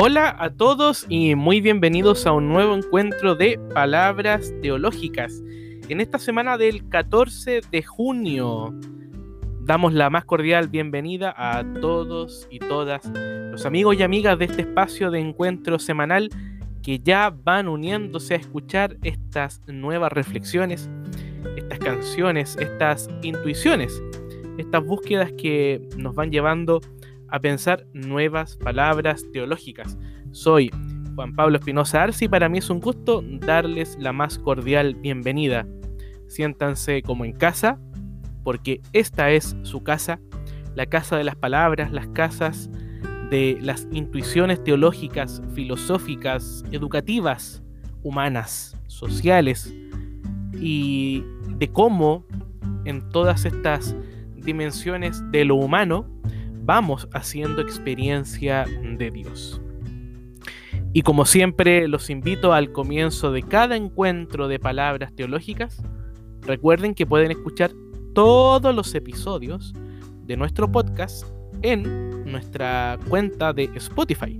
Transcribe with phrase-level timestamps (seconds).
[0.00, 5.42] Hola a todos y muy bienvenidos a un nuevo encuentro de palabras teológicas.
[5.88, 8.72] En esta semana del 14 de junio
[9.62, 13.10] damos la más cordial bienvenida a todos y todas
[13.50, 16.30] los amigos y amigas de este espacio de encuentro semanal
[16.80, 20.88] que ya van uniéndose a escuchar estas nuevas reflexiones,
[21.56, 24.00] estas canciones, estas intuiciones,
[24.58, 26.97] estas búsquedas que nos van llevando a
[27.40, 29.98] pensar nuevas palabras teológicas.
[30.32, 30.70] Soy
[31.14, 35.66] Juan Pablo Espinosa Arce y para mí es un gusto darles la más cordial bienvenida.
[36.26, 37.80] Siéntanse como en casa,
[38.44, 40.20] porque esta es su casa,
[40.74, 42.70] la casa de las palabras, las casas
[43.30, 47.62] de las intuiciones teológicas, filosóficas, educativas,
[48.02, 49.74] humanas, sociales,
[50.60, 51.24] y
[51.58, 52.26] de cómo
[52.84, 53.94] en todas estas
[54.36, 56.08] dimensiones de lo humano
[56.68, 58.66] vamos haciendo experiencia
[58.98, 59.58] de Dios.
[60.92, 65.82] Y como siempre los invito al comienzo de cada encuentro de palabras teológicas,
[66.42, 67.70] recuerden que pueden escuchar
[68.14, 69.72] todos los episodios
[70.26, 71.24] de nuestro podcast
[71.62, 74.38] en nuestra cuenta de Spotify,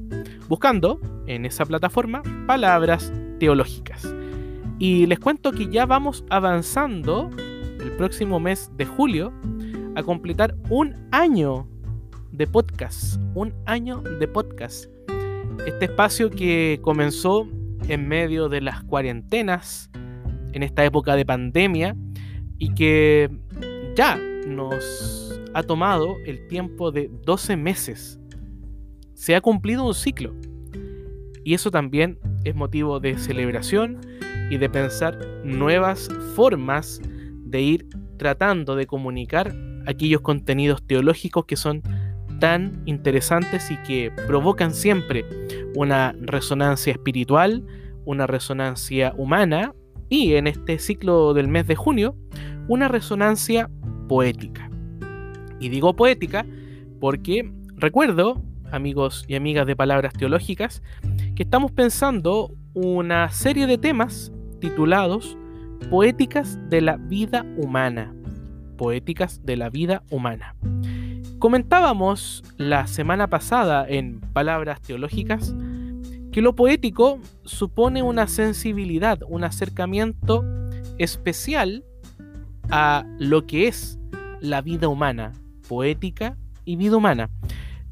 [0.50, 4.06] buscando en esa plataforma palabras teológicas.
[4.78, 9.32] Y les cuento que ya vamos avanzando el próximo mes de julio
[9.96, 11.66] a completar un año
[12.38, 14.86] de podcast, un año de podcast.
[15.66, 17.48] Este espacio que comenzó
[17.88, 19.90] en medio de las cuarentenas,
[20.52, 21.96] en esta época de pandemia,
[22.56, 23.28] y que
[23.96, 24.16] ya
[24.46, 28.20] nos ha tomado el tiempo de 12 meses.
[29.14, 30.32] Se ha cumplido un ciclo.
[31.42, 33.98] Y eso también es motivo de celebración
[34.48, 37.02] y de pensar nuevas formas
[37.44, 39.52] de ir tratando de comunicar
[39.88, 41.82] aquellos contenidos teológicos que son
[42.38, 45.24] tan interesantes y que provocan siempre
[45.74, 47.64] una resonancia espiritual,
[48.04, 49.74] una resonancia humana
[50.08, 52.16] y en este ciclo del mes de junio,
[52.68, 53.70] una resonancia
[54.08, 54.70] poética.
[55.60, 56.46] Y digo poética
[57.00, 60.82] porque recuerdo, amigos y amigas de palabras teológicas,
[61.34, 65.36] que estamos pensando una serie de temas titulados
[65.90, 68.12] Poéticas de la vida humana.
[68.78, 70.54] Poéticas de la vida humana.
[71.38, 75.54] Comentábamos la semana pasada en Palabras Teológicas
[76.32, 80.44] que lo poético supone una sensibilidad, un acercamiento
[80.98, 81.84] especial
[82.70, 83.98] a lo que es
[84.40, 85.32] la vida humana,
[85.68, 87.30] poética y vida humana.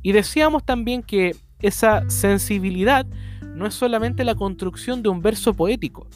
[0.03, 3.07] Y decíamos también que esa sensibilidad
[3.55, 6.07] no es solamente la construcción de un verso poético,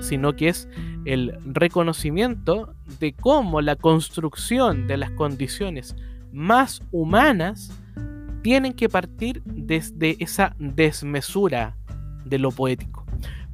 [0.00, 0.68] sino que es
[1.04, 5.96] el reconocimiento de cómo la construcción de las condiciones
[6.32, 7.72] más humanas
[8.42, 11.76] tienen que partir desde esa desmesura
[12.24, 13.04] de lo poético.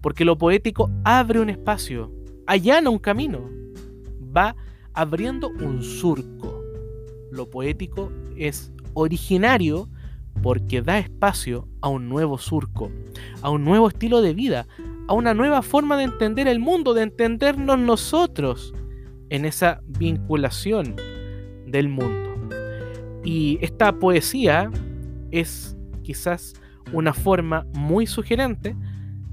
[0.01, 2.13] Porque lo poético abre un espacio,
[2.47, 3.49] allana un camino,
[4.37, 4.57] va
[4.95, 6.63] abriendo un surco.
[7.31, 9.89] Lo poético es originario
[10.43, 12.91] porque da espacio a un nuevo surco,
[13.43, 14.67] a un nuevo estilo de vida,
[15.11, 18.73] a una nueva forma de entender el mundo, de entendernos nosotros
[19.29, 20.95] en esa vinculación
[21.67, 22.31] del mundo.
[23.25, 24.71] Y esta poesía
[25.33, 26.55] es quizás
[26.93, 28.77] una forma muy sugerente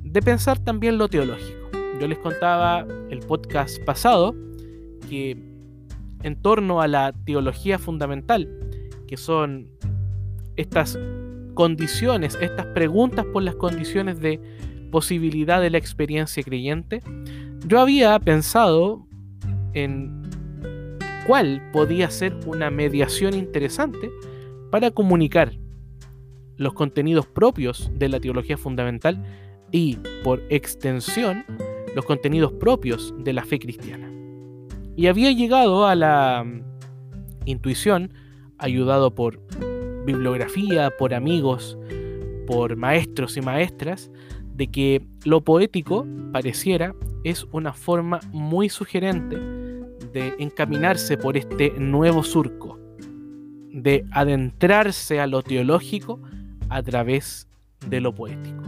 [0.02, 1.70] de pensar también lo teológico.
[2.02, 4.34] Yo les contaba el podcast pasado
[5.08, 5.38] que
[6.24, 8.50] en torno a la teología fundamental,
[9.08, 9.70] que son
[10.56, 10.98] estas
[11.54, 14.42] condiciones, estas preguntas por las condiciones de
[14.90, 17.02] posibilidad de la experiencia creyente,
[17.66, 19.08] yo había pensado
[19.74, 20.24] en
[21.26, 24.10] cuál podía ser una mediación interesante
[24.72, 25.54] para comunicar
[26.56, 29.24] los contenidos propios de la teología fundamental
[29.72, 31.46] y, por extensión,
[31.96, 34.12] los contenidos propios de la fe cristiana.
[34.96, 36.62] Y había llegado a la mm,
[37.46, 38.14] intuición,
[38.58, 39.42] ayudado por
[40.06, 41.78] bibliografía, por amigos,
[42.48, 44.10] por maestros y maestras,
[44.58, 52.24] de que lo poético pareciera es una forma muy sugerente de encaminarse por este nuevo
[52.24, 52.80] surco,
[53.72, 56.20] de adentrarse a lo teológico
[56.70, 57.48] a través
[57.88, 58.64] de lo poético.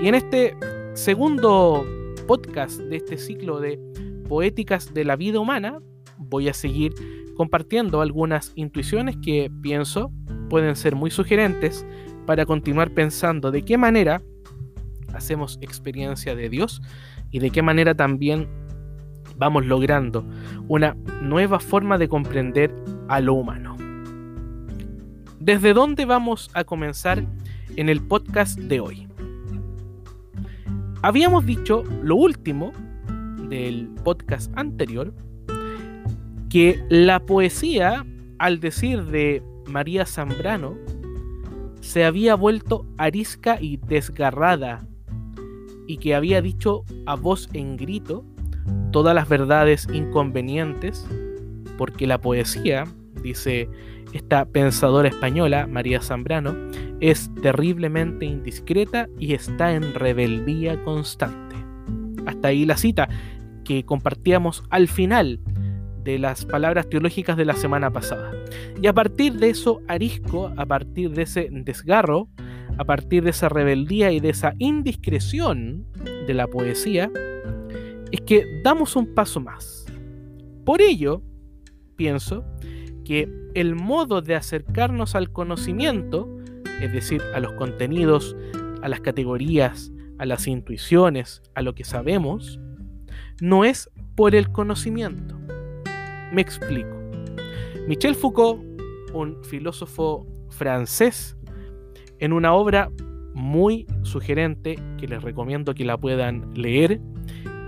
[0.00, 0.56] Y en este
[0.94, 1.84] segundo
[2.28, 3.80] podcast de este ciclo de
[4.28, 5.80] poéticas de la vida humana,
[6.16, 6.94] voy a seguir
[7.36, 10.12] compartiendo algunas intuiciones que pienso
[10.48, 11.84] pueden ser muy sugerentes
[12.24, 14.22] para continuar pensando de qué manera
[15.14, 16.82] hacemos experiencia de Dios
[17.30, 18.48] y de qué manera también
[19.36, 20.24] vamos logrando
[20.68, 22.74] una nueva forma de comprender
[23.08, 23.76] a lo humano.
[25.40, 27.24] ¿Desde dónde vamos a comenzar
[27.76, 29.08] en el podcast de hoy.
[31.02, 32.72] Habíamos dicho lo último
[33.48, 35.12] del podcast anterior,
[36.48, 38.04] que la poesía,
[38.38, 40.76] al decir de María Zambrano,
[41.80, 44.86] se había vuelto arisca y desgarrada,
[45.92, 48.24] y que había dicho a voz en grito
[48.92, 51.06] todas las verdades inconvenientes,
[51.76, 52.84] porque la poesía,
[53.22, 53.68] dice
[54.14, 56.56] esta pensadora española, María Zambrano,
[57.00, 61.56] es terriblemente indiscreta y está en rebeldía constante.
[62.24, 63.10] Hasta ahí la cita
[63.62, 65.40] que compartíamos al final
[66.04, 68.32] de las palabras teológicas de la semana pasada.
[68.80, 72.28] Y a partir de eso, Arisco, a partir de ese desgarro,
[72.78, 75.86] a partir de esa rebeldía y de esa indiscreción
[76.26, 77.10] de la poesía,
[78.10, 79.86] es que damos un paso más.
[80.64, 81.22] Por ello,
[81.96, 82.44] pienso
[83.04, 86.28] que el modo de acercarnos al conocimiento,
[86.80, 88.36] es decir, a los contenidos,
[88.82, 92.60] a las categorías, a las intuiciones, a lo que sabemos,
[93.40, 95.38] no es por el conocimiento.
[96.32, 96.96] Me explico.
[97.88, 98.62] Michel Foucault,
[99.12, 101.36] un filósofo francés,
[102.22, 102.88] en una obra
[103.34, 107.00] muy sugerente que les recomiendo que la puedan leer,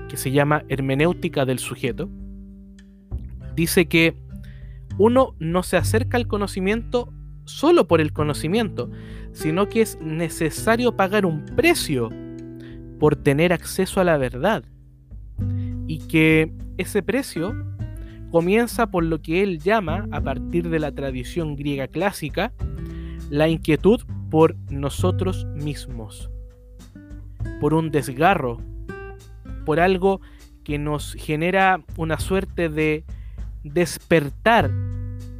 [0.09, 2.09] que se llama Hermenéutica del sujeto,
[3.57, 4.15] dice que
[4.97, 7.13] uno no se acerca al conocimiento
[7.47, 8.93] solo por el conocimiento,
[9.33, 12.11] sino que es necesario pagar un precio
[13.01, 14.63] por tener acceso a la verdad.
[15.89, 17.57] Y que ese precio
[18.31, 22.53] comienza por lo que él llama, a partir de la tradición griega clásica,
[23.31, 24.01] la inquietud
[24.35, 26.29] por nosotros mismos,
[27.61, 28.59] por un desgarro,
[29.65, 30.21] por algo
[30.65, 33.05] que nos genera una suerte de
[33.63, 34.73] despertar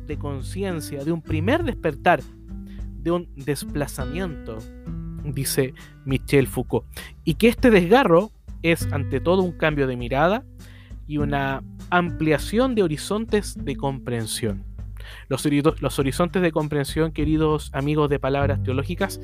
[0.07, 2.23] de conciencia, de un primer despertar,
[3.03, 4.59] de un desplazamiento,
[5.25, 5.75] dice
[6.05, 6.87] Michel Foucault.
[7.25, 8.31] Y que este desgarro
[8.63, 10.45] es ante todo un cambio de mirada
[11.09, 14.74] y una ampliación de horizontes de comprensión.
[15.29, 19.21] Los, horizontes de comprensión, queridos amigos de palabras teológicas,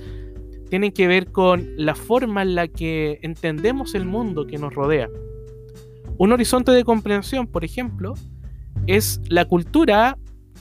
[0.68, 5.08] tienen que ver con la forma en la que entendemos el mundo que nos rodea.
[6.16, 8.14] Un horizonte de comprensión, por ejemplo,
[8.86, 10.16] es la cultura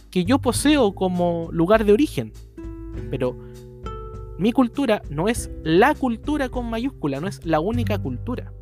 [0.09, 2.33] que yo poseo como lugar de origen.
[3.11, 3.37] Pero
[4.37, 8.53] mi cultura no es la cultura con mayúscula, no es la única cultura.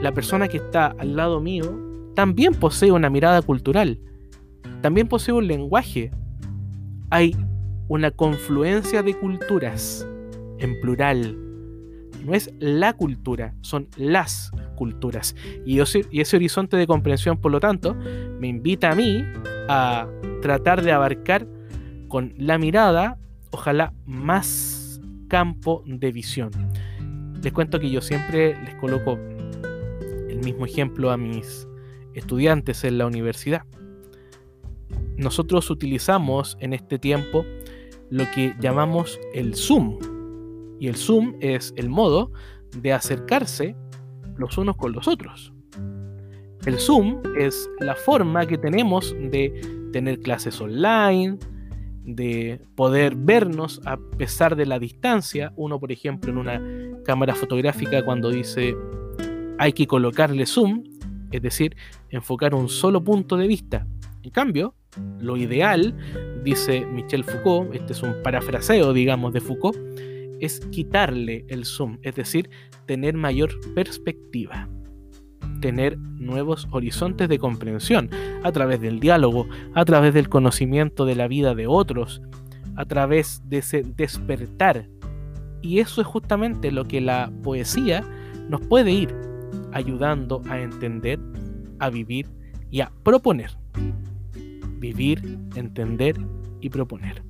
[0.00, 1.76] La persona que está al lado mío
[2.14, 3.98] también posee una mirada cultural,
[4.80, 6.10] también posee un lenguaje.
[7.10, 7.36] Hay
[7.88, 10.06] una confluencia de culturas
[10.58, 11.36] en plural.
[12.24, 15.34] No es la cultura, son las culturas.
[15.64, 19.24] Y, ese horizonte de comprensión, por lo tanto, me invita a mí
[19.68, 20.08] a
[20.42, 21.46] tratar de abarcar
[22.08, 23.18] con la mirada,
[23.50, 26.50] ojalá, más campo de visión.
[27.42, 29.18] Les cuento que yo siempre les coloco
[30.28, 31.68] el mismo ejemplo a mis
[32.14, 33.62] estudiantes en la universidad.
[35.16, 37.44] Nosotros utilizamos en este tiempo
[38.10, 39.98] lo que llamamos el Zoom.
[40.80, 42.32] Y el Zoom es el modo
[42.76, 43.74] de acercarse
[44.36, 45.52] los unos con los otros.
[46.66, 51.38] El Zoom es la forma que tenemos de tener clases online,
[52.04, 55.52] de poder vernos a pesar de la distancia.
[55.56, 56.62] Uno, por ejemplo, en una
[57.04, 58.76] cámara fotográfica cuando dice
[59.58, 60.84] hay que colocarle zoom,
[61.32, 61.76] es decir,
[62.10, 63.86] enfocar un solo punto de vista.
[64.22, 64.74] En cambio,
[65.20, 65.94] lo ideal,
[66.44, 69.76] dice Michel Foucault, este es un parafraseo, digamos, de Foucault,
[70.40, 72.48] es quitarle el zoom, es decir,
[72.86, 74.68] tener mayor perspectiva,
[75.60, 78.10] tener nuevos horizontes de comprensión
[78.42, 82.22] a través del diálogo, a través del conocimiento de la vida de otros,
[82.76, 84.88] a través de ese despertar.
[85.60, 88.04] Y eso es justamente lo que la poesía
[88.48, 89.14] nos puede ir
[89.72, 91.18] ayudando a entender,
[91.80, 92.26] a vivir
[92.70, 93.50] y a proponer.
[94.78, 96.16] Vivir, entender
[96.60, 97.22] y proponer.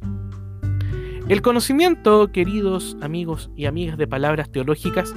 [1.29, 5.15] El conocimiento, queridos amigos y amigas de palabras teológicas,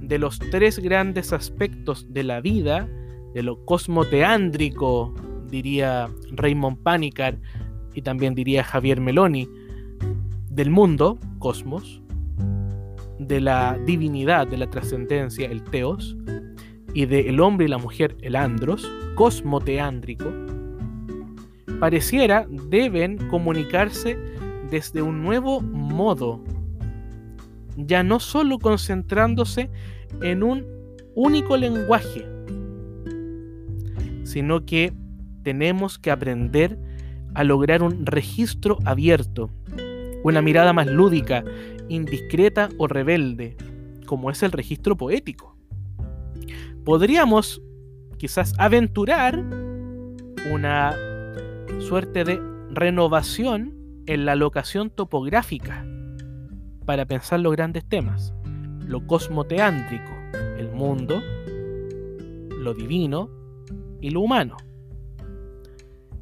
[0.00, 2.88] de los tres grandes aspectos de la vida,
[3.32, 5.14] de lo cosmoteándrico,
[5.48, 7.38] diría Raymond Panicar
[7.94, 9.48] y también diría Javier Meloni,
[10.50, 12.02] del mundo, cosmos,
[13.18, 16.16] de la divinidad, de la trascendencia, el teos,
[16.92, 20.30] y de el hombre y la mujer, el andros, cosmoteándrico,
[21.80, 24.18] pareciera deben comunicarse
[24.70, 26.42] desde un nuevo modo,
[27.76, 29.70] ya no solo concentrándose
[30.22, 30.66] en un
[31.14, 32.26] único lenguaje,
[34.24, 34.92] sino que
[35.42, 36.78] tenemos que aprender
[37.34, 39.50] a lograr un registro abierto,
[40.22, 41.44] una mirada más lúdica
[41.88, 43.56] indiscreta o rebelde,
[44.06, 45.56] como es el registro poético.
[46.84, 47.62] Podríamos
[48.18, 49.42] quizás aventurar
[50.50, 50.96] una
[51.80, 52.40] suerte de
[52.70, 53.74] renovación
[54.06, 55.86] en la locación topográfica
[56.84, 58.34] para pensar los grandes temas,
[58.86, 60.12] lo cosmoteántrico,
[60.58, 61.22] el mundo,
[62.58, 63.30] lo divino
[64.00, 64.56] y lo humano.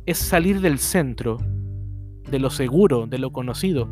[0.06, 1.38] Es salir del centro,
[2.30, 3.88] de lo seguro, de lo conocido,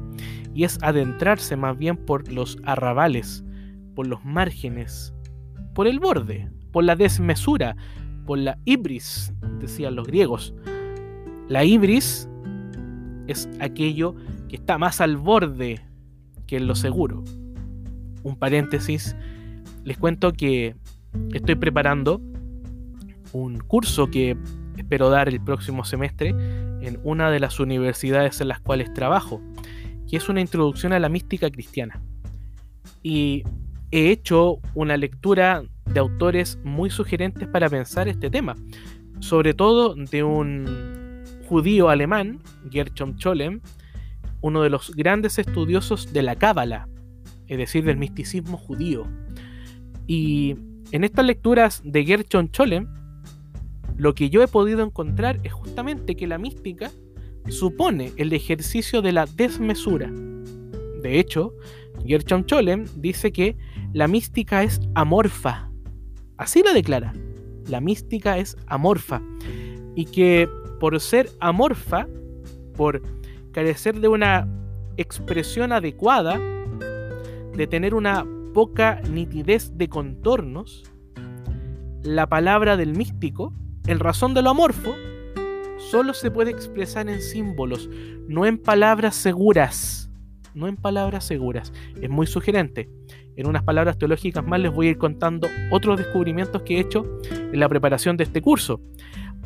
[0.55, 3.45] y es adentrarse más bien por los arrabales,
[3.95, 5.15] por los márgenes,
[5.75, 7.77] por el borde, por la desmesura,
[8.27, 10.55] por la ibris, decían los griegos.
[11.51, 12.29] La ibris
[13.27, 14.15] es aquello
[14.49, 15.81] que está más al borde
[16.47, 17.25] que lo seguro.
[18.23, 19.17] Un paréntesis,
[19.83, 20.77] les cuento que
[21.33, 22.21] estoy preparando
[23.33, 24.37] un curso que
[24.77, 26.29] espero dar el próximo semestre
[26.83, 29.43] en una de las universidades en las cuales trabajo,
[30.09, 32.01] que es una introducción a la mística cristiana.
[33.03, 33.43] Y
[33.91, 38.55] he hecho una lectura de autores muy sugerentes para pensar este tema,
[39.19, 41.00] sobre todo de un
[41.51, 42.39] judío alemán,
[42.71, 43.61] Gershom Scholem,
[44.41, 46.89] uno de los grandes estudiosos de la Cábala,
[47.49, 49.05] es decir, del misticismo judío.
[50.07, 50.55] Y
[50.93, 52.87] en estas lecturas de Gershom Scholem,
[53.97, 56.93] lo que yo he podido encontrar es justamente que la mística
[57.49, 60.09] supone el ejercicio de la desmesura.
[61.03, 61.53] De hecho,
[62.07, 63.57] Gershom Scholem dice que
[63.93, 65.69] la mística es amorfa,
[66.41, 67.13] Así lo declara.
[67.69, 69.21] La mística es amorfa.
[69.97, 70.49] Y que
[70.81, 72.09] por ser amorfa,
[72.75, 73.03] por
[73.53, 74.49] carecer de una
[74.97, 76.41] expresión adecuada,
[77.55, 80.85] de tener una poca nitidez de contornos,
[82.03, 83.53] la palabra del místico,
[83.87, 84.95] en razón de lo amorfo,
[85.79, 87.89] solo se puede expresar en símbolos,
[88.27, 90.11] no en palabras seguras.
[90.53, 91.73] No en palabras seguras.
[92.01, 92.89] Es muy sugerente
[93.41, 97.07] en unas palabras teológicas más les voy a ir contando otros descubrimientos que he hecho
[97.31, 98.81] en la preparación de este curso,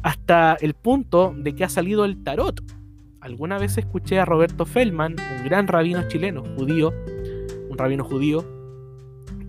[0.04, 2.62] hasta el punto de que ha salido el tarot.
[3.20, 6.92] Alguna vez escuché a Roberto Feldman, un gran rabino chileno, judío,
[7.70, 8.44] un rabino judío,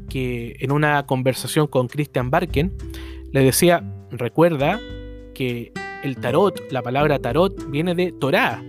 [0.09, 2.73] que en una conversación con Christian Barken
[3.33, 4.79] le decía, recuerda
[5.33, 8.63] que el tarot, la palabra tarot, viene de Torah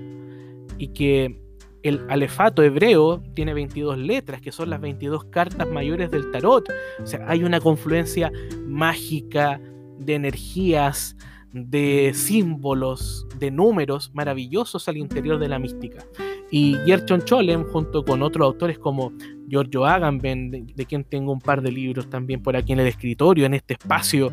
[0.78, 1.40] y que
[1.84, 6.68] el alefato hebreo tiene 22 letras, que son las 22 cartas mayores del tarot.
[7.00, 8.32] O sea, hay una confluencia
[8.66, 9.60] mágica
[10.00, 11.16] de energías,
[11.52, 16.04] de símbolos, de números maravillosos al interior de la mística.
[16.50, 19.12] Y Gershon Cholem, junto con otros autores como
[19.48, 22.86] Giorgio Agamben, de, de, quien tengo un par de libros también por aquí en el
[22.86, 24.32] escritorio, en este espacio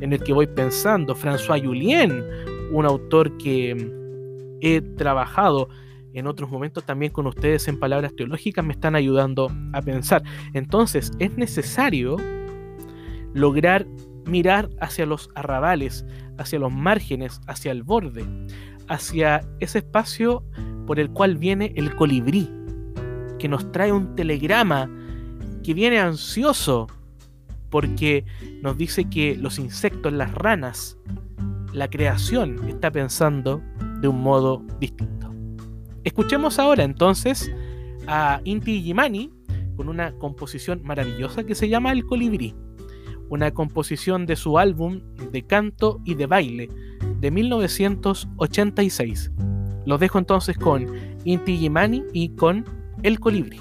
[0.00, 2.22] en el que voy pensando, François Julien,
[2.72, 3.76] un autor que
[4.60, 5.68] he trabajado
[6.14, 10.22] en otros momentos también con ustedes en palabras teológicas me están ayudando a pensar.
[10.54, 12.16] Entonces es necesario
[13.34, 13.84] lograr
[14.26, 16.04] mirar hacia los arrabales,
[16.38, 18.24] hacia los márgenes, hacia el borde,
[18.88, 20.42] hacia ese espacio
[20.86, 22.50] por el cual viene el colibrí,
[23.38, 24.90] que nos trae un telegrama,
[25.62, 26.86] que viene ansioso,
[27.70, 28.24] porque
[28.62, 30.96] nos dice que los insectos, las ranas,
[31.72, 33.60] la creación está pensando
[34.00, 35.34] de un modo distinto.
[36.04, 37.50] Escuchemos ahora entonces
[38.06, 39.32] a Inti Gimani
[39.76, 42.54] con una composición maravillosa que se llama El Colibrí,
[43.34, 45.00] una composición de su álbum
[45.32, 46.68] de canto y de baile
[47.20, 49.30] de 1986.
[49.84, 50.86] Los dejo entonces con
[51.24, 52.64] Inti Gimani y con
[53.02, 53.60] El Colibrí.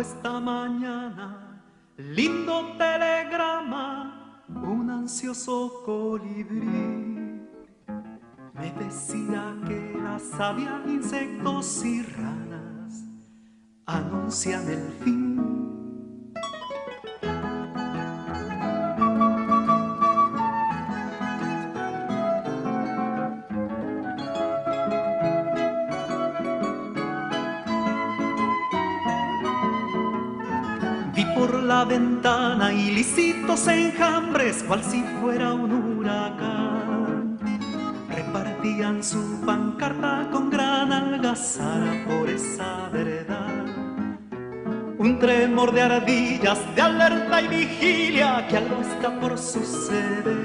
[0.00, 1.62] Esta mañana,
[1.96, 7.46] lindo telegrama, un ansioso colibrí.
[8.54, 13.04] Me decía que las había insectos y ranas
[13.86, 15.27] anuncian el fin
[32.98, 37.38] ilícitos enjambres, cual si fuera un huracán.
[38.10, 43.46] Repartían su pancarta con gran algazara por esa vereda.
[44.98, 50.42] Un tremor de ardillas, de alerta y vigilia, que algo está por suceder.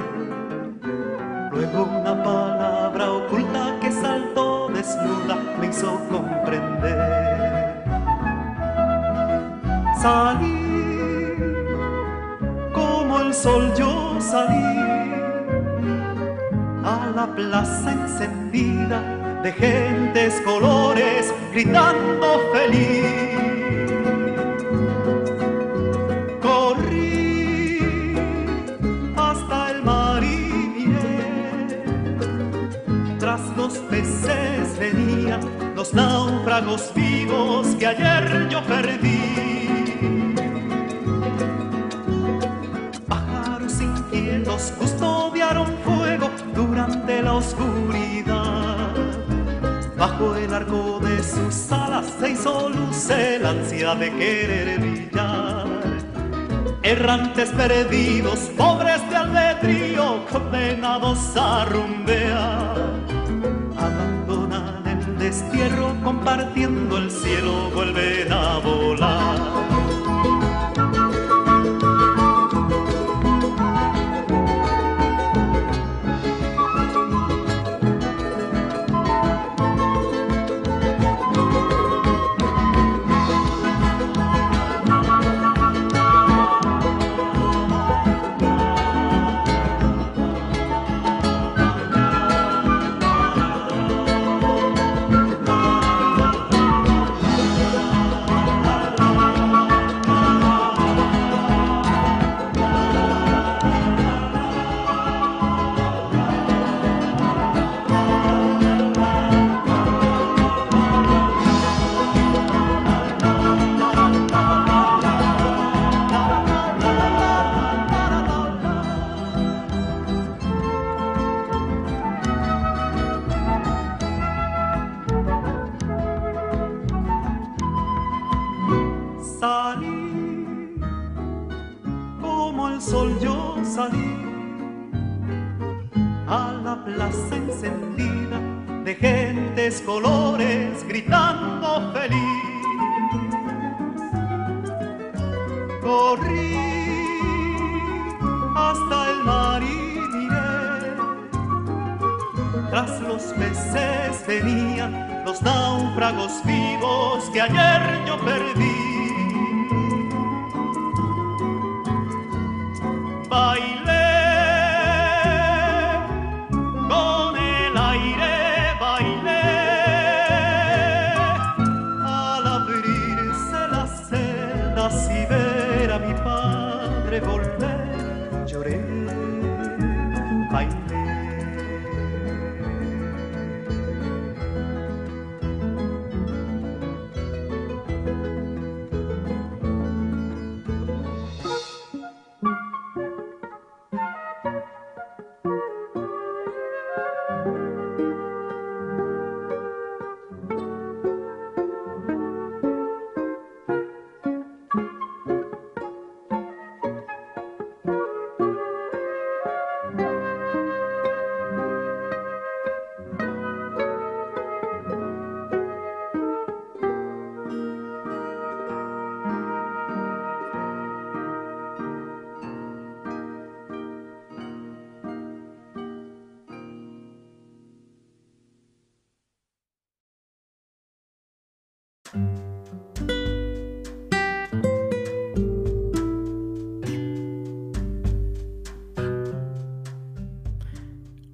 [1.51, 4.23] Luego una palabra oculta que sale
[5.73, 7.83] hizo comprender.
[10.01, 10.62] Salí,
[13.33, 14.63] el sol yo salí,
[16.83, 18.99] a la plaza encendida
[19.41, 23.23] de gentes colores gritando feliz.
[35.75, 39.12] los náufragos vivos que ayer yo perdí.
[45.83, 48.93] Fuego durante la oscuridad.
[49.97, 55.67] Bajo el arco de sus alas se hizo luz el ansia de querer brillar.
[56.83, 62.93] Errantes perdidos, pobres de albedrío, condenados a rumbear
[65.23, 69.72] destierro compartiendo el cielo vuelven a volar.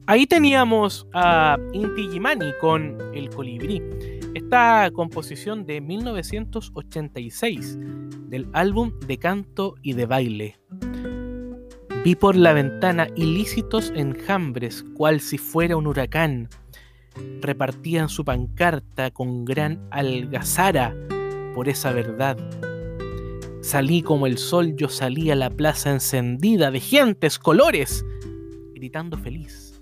[0.09, 3.79] Ahí teníamos a Inti Gimani con El Colibrí,
[4.33, 7.77] esta composición de 1986
[8.27, 10.57] del álbum de canto y de baile.
[12.03, 16.49] Vi por la ventana ilícitos enjambres, cual si fuera un huracán.
[17.41, 20.95] Repartían su pancarta con gran algazara
[21.53, 22.35] por esa verdad.
[23.61, 28.03] Salí como el sol, yo salí a la plaza encendida de gentes, colores,
[28.73, 29.78] gritando feliz.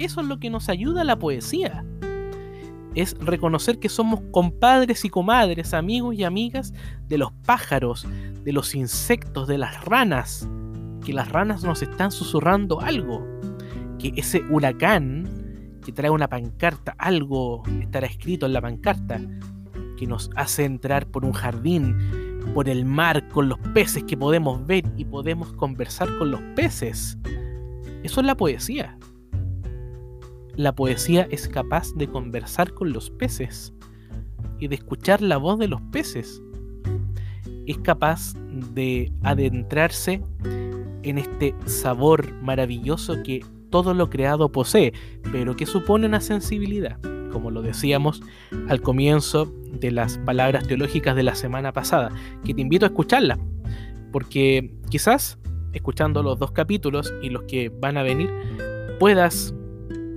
[0.00, 1.84] Eso es lo que nos ayuda a la poesía.
[2.94, 6.72] Es reconocer que somos compadres y comadres, amigos y amigas
[7.06, 8.08] de los pájaros,
[8.42, 10.48] de los insectos, de las ranas.
[11.04, 13.22] Que las ranas nos están susurrando algo.
[13.98, 15.28] Que ese huracán
[15.84, 19.20] que trae una pancarta, algo estará escrito en la pancarta,
[19.98, 24.66] que nos hace entrar por un jardín, por el mar, con los peces que podemos
[24.66, 27.18] ver y podemos conversar con los peces.
[28.02, 28.96] Eso es la poesía
[30.56, 33.72] la poesía es capaz de conversar con los peces.
[34.62, 36.42] y de escuchar la voz de los peces.
[37.66, 38.34] Es capaz
[38.74, 40.22] de adentrarse
[41.02, 44.92] en este sabor maravilloso que todo lo creado posee,
[45.32, 46.98] pero que supone una sensibilidad,
[47.32, 48.22] como lo decíamos
[48.68, 52.10] al comienzo de las palabras teológicas de la semana pasada,
[52.44, 53.38] que te invito a escucharla,
[54.12, 55.38] porque quizás
[55.72, 58.30] escuchando los dos capítulos y los que van a venir,
[58.98, 59.54] puedas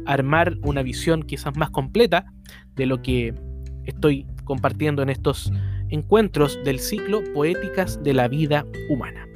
[0.06, 2.26] armar una visión quizás más completa
[2.76, 3.34] de lo que
[3.86, 5.52] estoy compartiendo en estos
[5.90, 9.28] encuentros del ciclo Poéticas de la Vida Humana.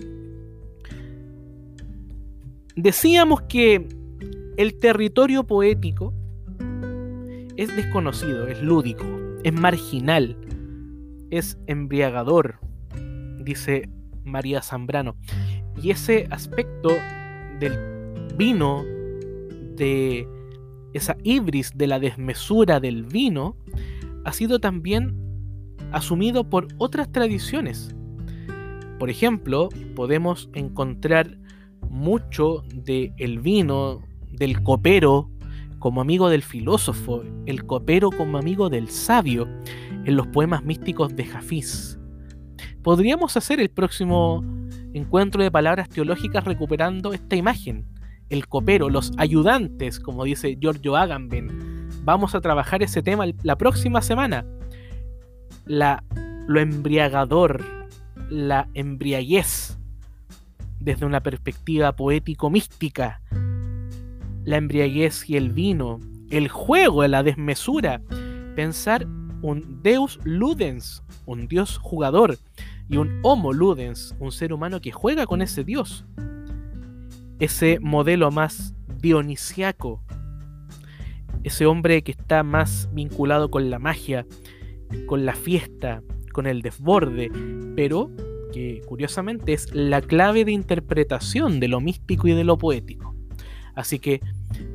[2.75, 3.87] Decíamos que
[4.57, 6.13] el territorio poético
[7.55, 9.05] es desconocido, es lúdico,
[9.43, 10.37] es marginal,
[11.31, 12.59] es embriagador,
[13.43, 13.89] dice
[14.23, 15.15] María Zambrano.
[15.81, 16.89] Y ese aspecto
[17.59, 17.73] del
[18.35, 18.83] vino,
[19.75, 20.27] de
[20.93, 23.55] esa ibris de la desmesura del vino,
[24.25, 25.15] ha sido también
[25.91, 27.95] asumido por otras tradiciones.
[28.99, 31.37] Por ejemplo, podemos encontrar
[31.89, 35.29] mucho del el vino, del copero
[35.79, 39.47] como amigo del filósofo, el copero como amigo del sabio,
[40.05, 41.99] en los poemas místicos de Jafís.
[42.81, 44.43] Podríamos hacer el próximo
[44.93, 47.85] encuentro de palabras teológicas recuperando esta imagen,
[48.29, 51.89] el copero, los ayudantes, como dice Giorgio Agamben.
[52.03, 54.45] Vamos a trabajar ese tema la próxima semana.
[55.65, 56.03] La,
[56.47, 57.63] lo embriagador,
[58.29, 59.77] la embriaguez,
[60.79, 63.21] desde una perspectiva poético-mística
[64.47, 68.01] la embriaguez y el vino, el juego, la desmesura,
[68.55, 69.05] pensar
[69.41, 72.37] un Deus ludens, un Dios jugador,
[72.87, 76.05] y un Homo ludens, un ser humano que juega con ese Dios.
[77.39, 80.01] Ese modelo más dionisiaco,
[81.43, 84.25] ese hombre que está más vinculado con la magia,
[85.05, 86.01] con la fiesta,
[86.33, 87.31] con el desborde,
[87.75, 88.09] pero
[88.51, 93.15] que curiosamente es la clave de interpretación de lo místico y de lo poético.
[93.75, 94.21] Así que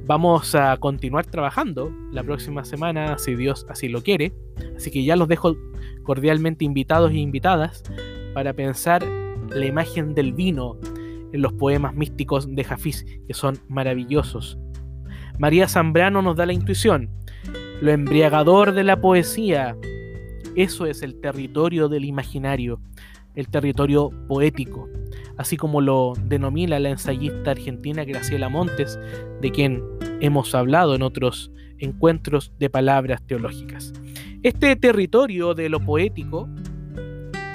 [0.06, 4.32] vamos a continuar trabajando la próxima semana, si Dios así lo quiere.
[4.76, 5.56] Así que ya los dejo
[6.04, 7.82] cordialmente invitados e invitadas
[8.34, 9.04] para pensar
[9.50, 10.78] la imagen del vino
[11.32, 14.58] los poemas místicos de Jafís, que son maravillosos.
[15.38, 17.10] María Zambrano nos da la intuición,
[17.80, 19.76] lo embriagador de la poesía.
[20.56, 22.80] Eso es el territorio del imaginario,
[23.34, 24.88] el territorio poético
[25.36, 28.98] así como lo denomina la ensayista argentina Graciela Montes,
[29.40, 29.82] de quien
[30.20, 33.92] hemos hablado en otros encuentros de palabras teológicas.
[34.42, 36.48] Este territorio de lo poético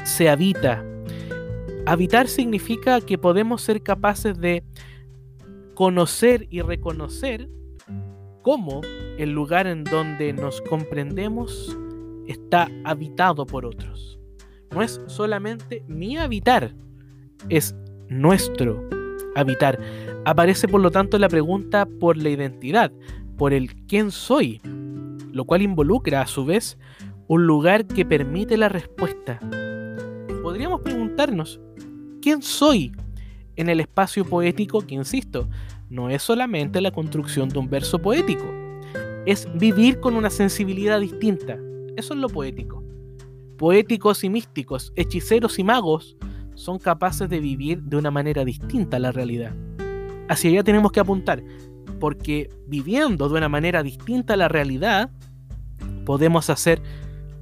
[0.03, 0.83] se habita.
[1.87, 4.61] Habitar significa que podemos ser capaces de
[5.73, 7.49] conocer y reconocer
[8.41, 8.81] cómo
[9.17, 11.77] el lugar en donde nos comprendemos
[12.27, 14.19] está habitado por otros.
[14.71, 16.75] No es solamente mi habitar,
[17.47, 17.73] es
[18.09, 18.83] nuestro
[19.37, 19.79] habitar.
[20.25, 22.91] Aparece por lo tanto la pregunta por la identidad,
[23.37, 24.59] por el quién soy,
[25.31, 26.77] lo cual involucra a su vez
[27.29, 29.39] un lugar que permite la respuesta.
[30.43, 31.61] Podríamos preguntarnos,
[32.27, 32.91] ¿quién soy
[33.55, 35.47] en el espacio poético que, insisto,
[35.89, 38.43] no es solamente la construcción de un verso poético,
[39.25, 41.57] es vivir con una sensibilidad distinta.
[41.95, 42.83] Eso es lo poético.
[43.57, 46.17] Poéticos y místicos, hechiceros y magos
[46.55, 49.55] son capaces de vivir de una manera distinta a la realidad.
[50.27, 51.41] Hacia allá tenemos que apuntar,
[51.97, 55.11] porque viviendo de una manera distinta a la realidad,
[56.05, 56.81] podemos hacer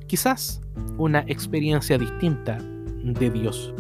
[0.06, 0.62] quizás
[1.00, 3.74] una experiencia distinta de Dios.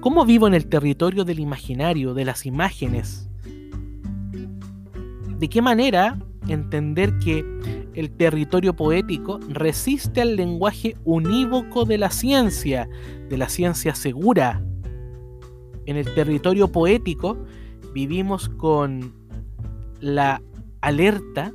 [0.00, 3.28] ¿Cómo vivo en el territorio del imaginario, de las imágenes?
[5.38, 7.44] ¿De qué manera entender que
[7.94, 12.88] el territorio poético resiste al lenguaje unívoco de la ciencia,
[13.28, 14.62] de la ciencia segura.
[15.86, 17.36] En el territorio poético
[17.92, 19.12] vivimos con
[20.00, 20.42] la
[20.80, 21.52] alerta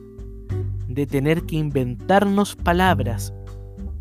[0.87, 3.33] de tener que inventarnos palabras,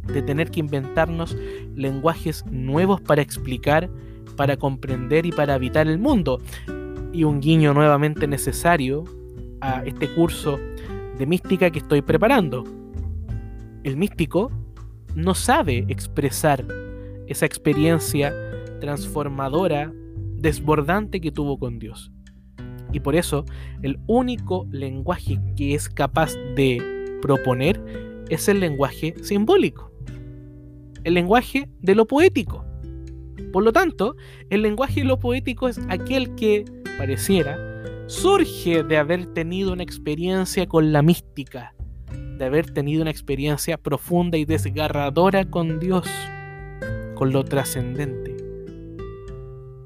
[0.06, 1.36] de tener que inventarnos
[1.74, 3.88] lenguajes nuevos para explicar,
[4.36, 6.40] para comprender y para habitar el mundo.
[7.12, 9.04] Y un guiño nuevamente necesario
[9.60, 10.58] a este curso
[11.18, 12.64] de mística que estoy preparando.
[13.84, 14.50] El místico
[15.14, 16.64] no sabe expresar
[17.26, 18.34] esa experiencia
[18.80, 19.92] transformadora,
[20.36, 22.10] desbordante que tuvo con Dios.
[22.92, 23.44] Y por eso
[23.82, 29.90] el único lenguaje que es capaz de proponer es el lenguaje simbólico,
[31.02, 32.64] el lenguaje de lo poético.
[33.54, 34.16] Por lo tanto,
[34.50, 36.64] el lenguaje de lo poético es aquel que
[36.98, 37.56] pareciera
[38.08, 41.72] surge de haber tenido una experiencia con la mística,
[42.36, 46.04] de haber tenido una experiencia profunda y desgarradora con Dios,
[47.14, 48.36] con lo trascendente.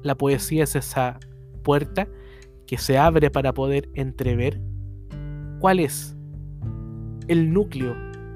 [0.01, 1.19] La poesía es esa
[1.61, 2.07] puerta
[2.65, 4.59] que se abre para poder entrever
[5.59, 6.17] cuál es
[7.27, 7.95] el núcleo,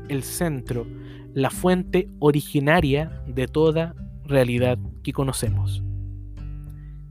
[0.10, 0.86] el centro,
[1.34, 5.84] la fuente originaria de toda realidad que conocemos.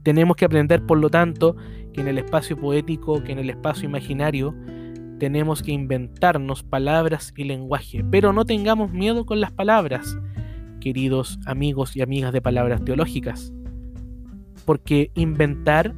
[0.03, 1.55] Tenemos que aprender, por lo tanto,
[1.93, 4.53] que en el espacio poético, que en el espacio imaginario,
[5.19, 10.17] tenemos que inventarnos palabras y lenguaje, pero no tengamos miedo con las palabras,
[10.81, 13.53] queridos amigos y amigas de palabras teológicas,
[14.65, 15.93] porque inventar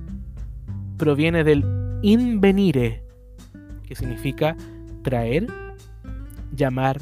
[0.97, 1.65] proviene del
[2.03, 3.03] invenire,
[3.83, 4.55] que significa
[5.01, 5.47] traer,
[6.55, 7.01] llamar,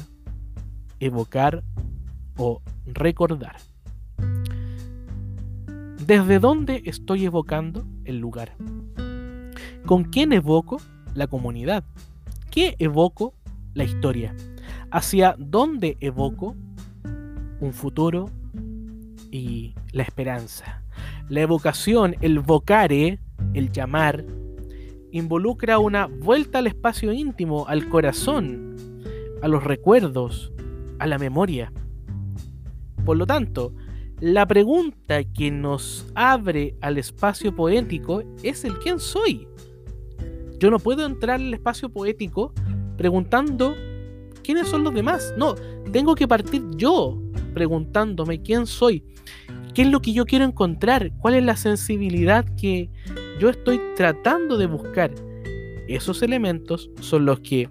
[1.00, 1.62] evocar
[2.36, 3.56] o recordar.
[6.06, 8.52] ¿Desde dónde estoy evocando el lugar?
[9.86, 10.76] ¿Con quién evoco
[11.14, 11.82] la comunidad?
[12.50, 13.32] ¿Qué evoco
[13.72, 14.36] la historia?
[14.90, 16.56] ¿Hacia dónde evoco
[17.58, 18.28] un futuro
[19.30, 20.82] y la esperanza?
[21.30, 23.18] La evocación, el vocare,
[23.54, 24.26] el llamar,
[25.10, 28.76] involucra una vuelta al espacio íntimo, al corazón,
[29.40, 30.52] a los recuerdos,
[30.98, 31.72] a la memoria.
[33.06, 33.72] Por lo tanto,
[34.24, 39.46] la pregunta que nos abre al espacio poético es el quién soy.
[40.58, 42.54] Yo no puedo entrar al espacio poético
[42.96, 43.76] preguntando
[44.42, 45.34] quiénes son los demás.
[45.36, 45.56] No,
[45.92, 47.20] tengo que partir yo
[47.52, 49.04] preguntándome quién soy,
[49.74, 52.88] qué es lo que yo quiero encontrar, cuál es la sensibilidad que
[53.38, 55.12] yo estoy tratando de buscar.
[55.86, 57.68] Esos elementos son los que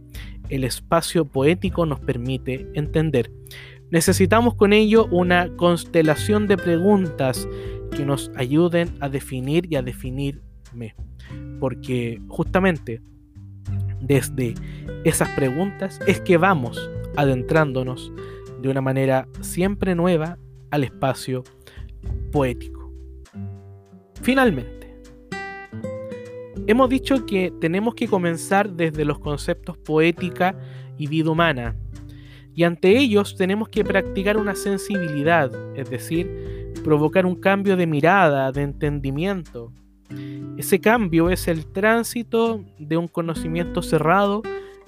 [0.50, 3.32] el espacio poético nos permite entender.
[3.94, 7.48] Necesitamos con ello una constelación de preguntas
[7.96, 10.96] que nos ayuden a definir y a definirme.
[11.60, 13.04] Porque justamente
[14.02, 14.56] desde
[15.04, 18.12] esas preguntas es que vamos adentrándonos
[18.64, 20.40] de una manera siempre nueva
[20.72, 21.44] al espacio
[22.32, 22.92] poético.
[24.24, 25.04] Finalmente,
[26.66, 30.58] hemos dicho que tenemos que comenzar desde los conceptos poética
[30.98, 31.76] y vida humana,
[32.56, 38.52] y ante ellos tenemos que practicar una sensibilidad, es decir, provocar un cambio de mirada,
[38.52, 39.72] de entendimiento.
[40.58, 44.44] Ese cambio es el tránsito de un conocimiento cerrado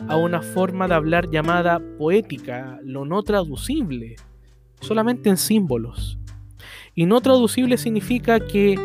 [0.08, 4.16] a una forma de hablar llamada poética, lo no traducible,
[4.82, 6.20] solamente en símbolos.
[6.94, 8.76] Y no traducible significa que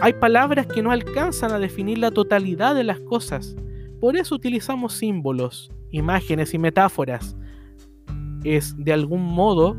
[0.00, 3.56] hay palabras que no alcanzan a definir la totalidad de las cosas.
[4.00, 7.36] Por eso utilizamos símbolos, imágenes y metáforas
[8.46, 9.76] es de algún modo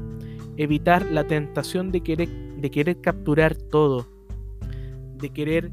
[0.57, 4.07] evitar la tentación de querer, de querer capturar todo,
[5.17, 5.71] de querer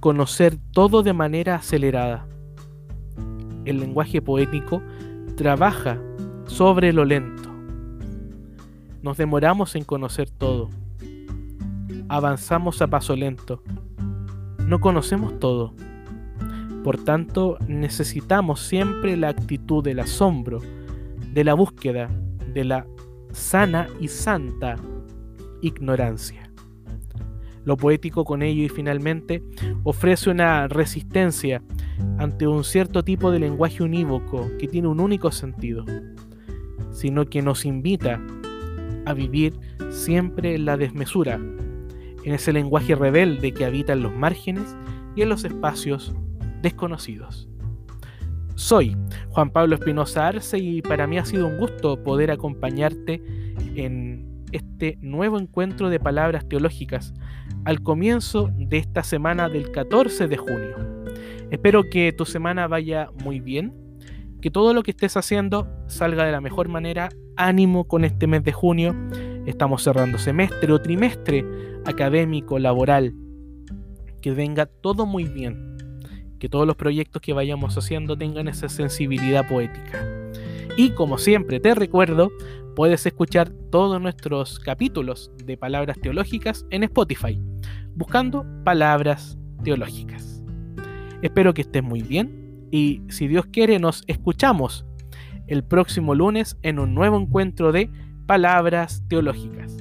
[0.00, 2.28] conocer todo de manera acelerada.
[3.64, 4.82] El lenguaje poético
[5.36, 6.00] trabaja
[6.46, 7.50] sobre lo lento.
[9.02, 10.70] Nos demoramos en conocer todo.
[12.08, 13.62] Avanzamos a paso lento.
[14.66, 15.74] No conocemos todo.
[16.84, 20.60] Por tanto, necesitamos siempre la actitud del asombro,
[21.32, 22.08] de la búsqueda,
[22.56, 22.86] de la
[23.32, 24.76] sana y santa
[25.60, 26.50] ignorancia.
[27.66, 29.42] Lo poético con ello y finalmente
[29.84, 31.62] ofrece una resistencia
[32.16, 35.84] ante un cierto tipo de lenguaje unívoco que tiene un único sentido,
[36.92, 38.22] sino que nos invita
[39.04, 39.52] a vivir
[39.90, 44.74] siempre en la desmesura, en ese lenguaje rebelde que habita en los márgenes
[45.14, 46.14] y en los espacios
[46.62, 47.50] desconocidos.
[48.56, 48.96] Soy
[49.28, 53.22] Juan Pablo Espinosa Arce y para mí ha sido un gusto poder acompañarte
[53.74, 57.12] en este nuevo encuentro de palabras teológicas
[57.66, 60.74] al comienzo de esta semana del 14 de junio.
[61.50, 63.74] Espero que tu semana vaya muy bien,
[64.40, 67.10] que todo lo que estés haciendo salga de la mejor manera.
[67.36, 68.96] Ánimo con este mes de junio.
[69.44, 71.44] Estamos cerrando semestre o trimestre
[71.84, 73.12] académico, laboral.
[74.22, 75.75] Que venga todo muy bien
[76.38, 80.04] que todos los proyectos que vayamos haciendo tengan esa sensibilidad poética.
[80.76, 82.30] Y como siempre te recuerdo,
[82.74, 87.40] puedes escuchar todos nuestros capítulos de palabras teológicas en Spotify,
[87.94, 90.42] buscando palabras teológicas.
[91.22, 94.84] Espero que estés muy bien y si Dios quiere nos escuchamos
[95.46, 97.90] el próximo lunes en un nuevo encuentro de
[98.26, 99.76] palabras teológicas.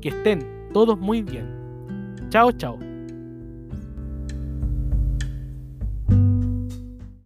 [0.00, 1.46] Que estén todos muy bien.
[2.28, 2.95] Chao, chao.